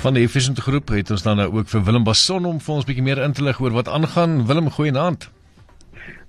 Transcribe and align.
Van 0.00 0.14
die 0.16 0.22
Efficient 0.24 0.58
Groep 0.64 0.88
het 0.88 1.10
ons 1.12 1.22
dan 1.22 1.36
nou 1.36 1.50
ook 1.58 1.66
vir 1.68 1.82
Willem 1.84 2.04
Bason 2.06 2.46
om 2.48 2.60
vir 2.64 2.72
ons 2.72 2.86
bietjie 2.88 3.02
meer 3.04 3.18
in 3.20 3.34
te 3.36 3.42
lig 3.44 3.58
oor 3.60 3.74
wat 3.76 3.88
aangaan. 3.92 4.46
Willem, 4.48 4.70
goeie 4.72 4.94
aand. 4.96 5.26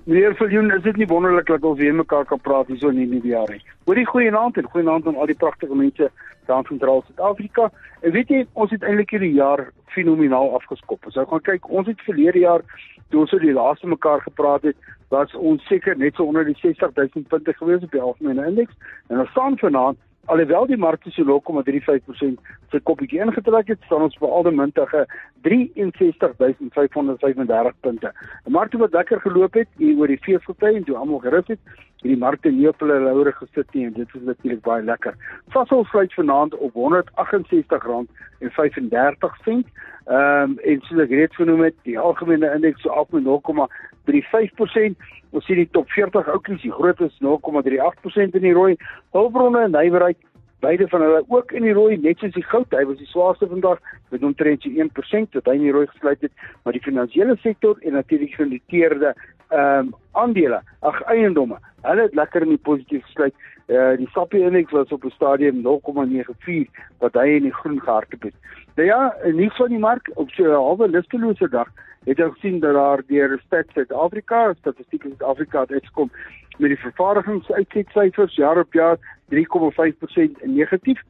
Meneer 0.04 0.36
Viljoen, 0.36 0.74
is 0.76 0.84
dit 0.84 1.00
nie 1.00 1.08
wonderlik 1.08 1.48
dat 1.48 1.64
ons 1.64 1.80
weer 1.80 1.96
mekaar 1.96 2.26
kan 2.28 2.42
praat 2.44 2.68
hier 2.68 2.82
so 2.82 2.92
in 2.92 3.00
die 3.00 3.08
nuwe 3.08 3.32
jaar 3.32 3.48
nie? 3.48 3.62
Hoor 3.88 3.96
die 3.96 4.06
goeie 4.10 4.34
aand 4.36 4.60
en 4.60 4.68
goeie 4.74 4.90
aand 4.92 5.08
aan 5.08 5.16
al 5.16 5.32
die 5.32 5.38
pragtige 5.40 5.76
mense 5.76 6.10
daar 6.50 6.58
in 6.58 6.68
Sentraal 6.68 7.00
Suid-Afrika. 7.06 7.70
En 8.02 8.12
weet 8.12 8.36
jy, 8.36 8.44
ons 8.60 8.76
het 8.76 8.84
eintlik 8.84 9.16
hierdie 9.16 9.32
jaar 9.40 9.70
fenomenaal 9.96 10.52
afgeskop. 10.60 11.08
As 11.08 11.16
jy 11.16 11.24
gaan 11.32 11.48
kyk, 11.48 11.72
ons 11.72 11.88
het 11.88 12.04
verlede 12.10 12.44
jaar 12.44 12.68
toe 13.08 13.24
ons 13.24 13.32
so 13.32 13.40
die 13.40 13.56
laaste 13.56 13.88
mekaar 13.88 14.20
gepraat 14.28 14.68
het, 14.68 14.92
was 15.16 15.32
ons 15.40 15.64
seker 15.72 15.96
net 15.96 16.20
so 16.20 16.28
onder 16.28 16.44
die 16.44 16.60
60000 16.60 17.32
punte 17.32 17.56
gewees 17.56 17.88
op 17.88 17.96
die 17.96 18.04
algemene 18.04 18.52
indeks. 18.52 18.76
En 19.08 19.24
ons 19.24 19.32
staan 19.32 19.56
vanaand 19.64 20.04
Alhoewel 20.26 20.66
die 20.70 20.78
mark 20.78 21.02
so 21.10 21.24
0,35% 21.26 22.38
sy 22.72 22.80
koppietjie 22.88 23.22
ingetrek 23.26 23.68
het, 23.74 23.82
staan 23.86 24.06
ons 24.06 24.18
op 24.20 24.26
aldemintige 24.30 25.02
63535 25.44 27.74
punte. 27.82 28.10
'n 28.46 28.52
Mark 28.52 28.74
wat 28.74 28.94
lekker 28.94 29.22
geloop 29.22 29.54
het 29.54 29.68
hier 29.78 29.98
oor 29.98 30.08
die 30.08 30.22
feesgety 30.22 30.76
en 30.76 30.84
toe 30.84 30.98
almal 30.98 31.20
gerus 31.20 31.48
het, 31.48 31.60
het 32.02 32.10
die 32.10 32.18
markte 32.18 32.52
nie 32.52 32.68
op 32.68 32.80
hulle 32.80 33.00
laure 33.00 33.32
gesit 33.32 33.74
nie 33.74 33.86
en 33.86 33.94
dit 33.94 34.08
is 34.14 34.22
natuurlik 34.22 34.62
baie 34.62 34.84
lekker. 34.84 35.16
Sasol 35.54 35.86
sluit 35.86 36.14
vanaand 36.14 36.56
op 36.56 36.74
R168.35. 36.74 39.66
Ehm 40.12 40.44
um, 40.44 40.58
en 40.68 40.82
soos 40.84 41.00
ek 41.06 41.14
reeds 41.16 41.38
genoem 41.40 41.62
het, 41.70 41.76
die 41.88 42.00
algemene 42.00 42.50
indeks 42.52 42.82
so 42.84 42.92
af 43.00 43.14
met 43.16 43.24
0,35%. 43.24 45.06
Ons 45.32 45.46
sien 45.48 45.62
die 45.62 45.70
top 45.72 45.88
40 45.96 46.28
oudjies, 46.34 46.66
die 46.66 46.74
grootes 46.76 47.14
0,38% 47.24 48.36
in 48.36 48.44
die 48.44 48.52
rooi. 48.58 48.74
Hulpbronne 49.16 49.62
en 49.70 49.72
nywerheid 49.72 50.20
beide 50.62 50.88
van 50.88 51.02
hulle 51.02 51.24
ook 51.28 51.52
in 51.52 51.66
die 51.68 51.74
rooi 51.74 51.98
net 51.98 52.22
soos 52.22 52.34
die 52.34 52.46
goud. 52.54 52.72
Hy 52.78 52.86
was 52.90 52.98
die 53.02 53.10
swaarste 53.10 53.48
vandag 53.52 53.80
met 54.14 54.24
omtrent 54.24 54.68
1% 54.70 55.38
wat 55.38 55.50
hy 55.50 55.56
in 55.58 55.68
die 55.68 55.76
rooi 55.76 55.88
gesluit 55.90 56.22
het, 56.22 56.32
maar 56.64 56.78
die 56.78 56.84
finansiële 56.86 57.38
sektor 57.42 57.78
en 57.82 57.98
natuurlik 58.00 58.36
genoteerde 58.40 59.16
ehm 59.52 59.88
um, 59.88 59.94
aandele, 60.12 60.62
ag 60.80 61.02
eiendomme, 61.12 61.58
hulle 61.84 62.02
het 62.08 62.16
lekker 62.16 62.46
in 62.46 62.54
die 62.56 62.64
positief 62.70 63.04
gesluit. 63.10 63.36
Uh, 63.68 63.94
die 64.00 64.08
SAPI 64.12 64.42
indeks 64.48 64.72
was 64.76 64.92
op 64.92 65.06
'n 65.06 65.14
stadium 65.16 65.62
0,94 65.64 66.72
wat 67.00 67.14
hy 67.14 67.28
in 67.36 67.44
die 67.44 67.54
groen 67.60 67.80
gehardloop 67.80 68.24
het. 68.24 68.36
Nou 68.76 68.88
ja, 68.88 69.16
nie 69.34 69.52
van 69.52 69.70
die 69.70 69.80
mark 69.80 70.12
op 70.14 70.30
so 70.30 70.44
'n 70.44 70.64
halwe 70.64 70.88
lustelose 70.90 71.50
dag 71.50 71.68
het 72.04 72.22
ons 72.24 72.34
gesien 72.34 72.60
dat 72.60 72.74
daar 72.74 73.02
deur 73.08 73.40
Stats 73.46 73.74
Suid-Afrika, 73.74 74.54
Statistiek 74.54 75.02
Suid-Afrika 75.02 75.60
het 75.60 75.72
uitgekom 75.72 76.12
met 76.58 76.70
die 76.70 76.80
vervaardigingsuitsetsyfers 76.80 78.36
jaar 78.36 78.60
op 78.60 78.74
jaar 78.74 78.98
3,5% 79.32 80.44
negatief. 80.44 81.02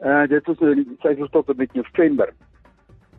Uh 0.00 0.26
dit 0.28 0.46
was 0.46 0.58
nou 0.58 0.74
die 0.74 0.86
syfers 0.98 1.30
tot 1.30 1.56
met 1.56 1.74
November 1.74 2.32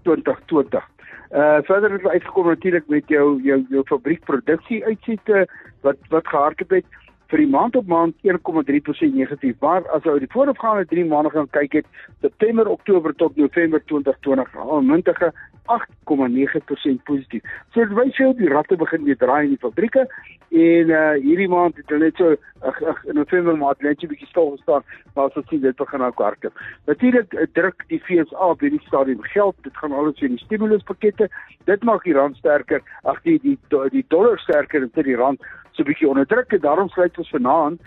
2020. 0.03 0.89
Uh 1.31 1.57
verder 1.61 1.91
het 1.91 2.07
uitgekom 2.07 2.47
natuurlik 2.47 2.87
met 2.87 3.07
jou 3.07 3.41
jou 3.41 3.65
jou 3.69 3.83
fabriekproduksie 3.85 4.85
uitsette 4.85 5.47
wat 5.81 5.97
wat 6.09 6.27
gehardloop 6.27 6.69
het 6.69 6.85
vir 7.31 7.43
die 7.45 7.51
maand 7.51 7.75
op 7.79 7.87
maand 7.87 8.15
1,3% 8.27 9.15
negatief. 9.15 9.55
Maar 9.63 9.87
as 9.95 10.03
jy 10.07 10.17
die 10.19 10.31
voorafgaande 10.33 10.85
3 10.91 11.05
maande 11.07 11.31
gaan 11.31 11.49
kyk 11.55 11.79
het, 11.79 11.87
September, 12.19 12.67
Oktober 12.67 13.15
tot 13.15 13.39
November 13.39 13.83
2020, 13.87 14.55
al 14.59 14.81
mintige 14.81 15.31
8,9% 15.71 17.03
positief. 17.07 17.43
So 17.71 17.85
dit 17.85 17.93
wys 17.95 18.17
jy 18.19 18.31
die 18.39 18.49
ratte 18.51 18.75
begin 18.79 19.05
weer 19.07 19.19
draai 19.19 19.45
in 19.45 19.53
die 19.53 19.61
fabrieke 19.61 20.07
en 20.51 20.91
uh 20.91 21.11
hierdie 21.23 21.47
maand 21.51 21.77
het 21.79 21.93
hulle 21.93 22.09
net 22.09 22.19
so 22.19 22.33
ag 22.67 22.81
ag 22.91 22.99
in 23.07 23.15
November 23.15 23.55
maand 23.57 23.85
net 23.85 24.03
'n 24.03 24.11
bietjie 24.11 24.27
stil 24.27 24.51
gestaan, 24.57 24.83
maar 25.15 25.29
as 25.29 25.37
ons 25.39 25.47
sien 25.49 25.61
dit 25.61 25.75
begin 25.75 25.99
nou 25.99 26.11
hardloop. 26.15 26.59
Natuurlik 26.87 27.33
uh, 27.33 27.45
druk 27.53 27.85
die 27.87 28.01
FSA 28.03 28.49
op 28.55 28.59
hierdie 28.59 28.83
stadium 28.87 29.23
geld, 29.23 29.55
dit 29.63 29.77
gaan 29.77 29.93
alles 29.93 30.21
in 30.21 30.35
die 30.35 30.43
stimuluspakkette. 30.45 31.29
Dit 31.65 31.83
maak 31.83 32.03
die 32.03 32.13
rand 32.13 32.35
sterker, 32.37 32.81
ag 33.03 33.21
die 33.23 33.39
die 33.39 33.57
die 33.91 34.05
dollar 34.07 34.39
sterker 34.39 34.81
en 34.81 34.91
dit 34.93 35.05
die 35.05 35.15
rand 35.15 35.39
so 35.71 35.83
'n 35.83 35.85
bietjie 35.85 36.07
onderdruk 36.07 36.51
en 36.51 36.59
daarom 36.59 36.89
sluit 36.89 37.17
ons 37.17 37.29
vanaand 37.29 37.81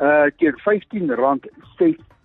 uh 0.00 0.26
teen 0.36 0.54
R15 0.56 1.06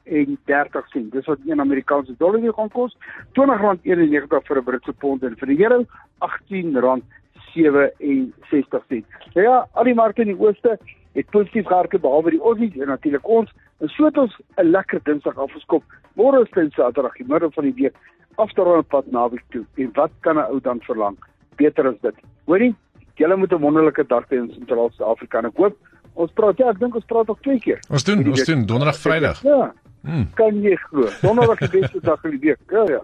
en 0.06 0.38
30 0.46 0.88
sent. 0.88 1.12
Dis 1.12 1.26
wat 1.26 1.38
1 1.46 1.60
Amerikaanse 1.60 2.16
dollar 2.18 2.40
hier 2.40 2.54
gaan 2.54 2.70
kos. 2.70 2.98
R20.91 3.34 4.46
vir 4.48 4.58
'n 4.58 4.64
Britse 4.64 4.94
pond 4.94 5.24
en 5.24 5.36
vir 5.36 5.48
die 5.48 5.64
euro 5.64 5.86
R18.67. 6.22 9.04
Nou 9.34 9.46
ja, 9.46 9.68
al 9.74 9.84
die 9.84 9.94
markte 9.94 10.22
in 10.22 10.28
die 10.28 10.40
ooste 10.40 10.80
het 11.14 11.30
positief 11.30 11.66
gehardloop 11.66 12.02
behalwe 12.02 12.30
die 12.30 12.42
Aussies 12.42 12.80
en 12.80 12.88
natuurlik 12.88 13.28
ons. 13.28 13.52
En 13.80 13.88
so 13.88 14.06
het 14.06 14.18
ons 14.18 14.42
'n 14.58 14.64
lekker 14.64 15.00
Dinsdag 15.04 15.38
afgeskop. 15.38 15.84
Môre 16.14 16.44
is 16.44 16.52
dit 16.52 16.74
Saterdag, 16.74 17.18
die 17.18 17.28
middel 17.28 17.52
van 17.52 17.64
die 17.64 17.74
week, 17.74 17.96
afterrol 18.36 18.82
pad 18.82 19.12
naweek 19.12 19.44
toe. 19.50 19.66
En 19.76 19.90
wat 19.94 20.12
kan 20.20 20.38
'n 20.38 20.52
ou 20.52 20.60
dan 20.62 20.82
verlang? 20.82 21.18
Beter 21.56 21.88
as 21.88 22.00
dit. 22.02 22.16
Hoorie? 22.46 22.76
Julle 23.16 23.36
moet 23.36 23.52
'n 23.52 23.62
wonderlike 23.62 24.04
dag 24.08 24.26
hê 24.30 24.38
in 24.38 24.52
Sentraal-Afrika. 24.54 25.40
Ek 25.40 25.58
hoop 25.58 25.78
ons 26.14 26.32
praat 26.34 26.58
ja, 26.58 26.70
ek 26.70 26.80
dink 26.80 26.96
ons 26.96 27.06
praat 27.06 27.28
nog 27.28 27.40
twee 27.42 27.60
keer. 27.60 27.80
Ons 27.90 28.04
doen, 28.04 28.28
ons 28.28 28.46
doen 28.46 28.66
donderdag, 28.66 29.00
Vrydag. 29.00 29.42
Ja. 29.44 29.74
Hmm. 30.06 30.28
Kan 30.34 30.62
jy 30.62 30.76
glo? 30.76 31.10
Donderdag 31.22 31.62
is 31.62 31.70
die 31.70 31.80
beste 31.80 32.00
dag 32.02 32.22
van 32.22 32.32
die 32.32 32.40
week. 32.40 32.60
Ja 32.72 32.84
ja. 32.88 33.02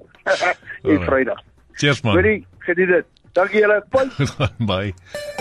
en 0.92 1.02
Vrydag. 1.02 1.40
Cheers 1.74 2.02
man. 2.02 2.14
Goeie, 2.14 2.46
geniet 2.60 2.88
dit. 2.88 3.06
Dankie 3.34 3.60
julle. 3.60 3.84
Bye. 3.90 4.52
Bye. 4.72 5.41